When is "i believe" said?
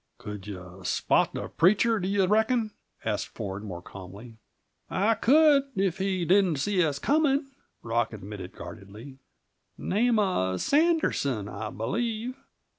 11.47-12.35